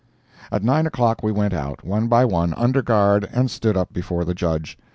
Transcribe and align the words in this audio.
At 0.51 0.63
9 0.63 0.87
o'clock 0.87 1.21
we 1.21 1.31
went 1.31 1.53
out, 1.53 1.83
one 1.85 2.07
by 2.07 2.25
one, 2.25 2.55
under 2.55 2.81
guard, 2.81 3.29
and 3.31 3.51
stood 3.51 3.77
up 3.77 3.93
before 3.93 4.25
the 4.25 4.33
Judge. 4.33 4.75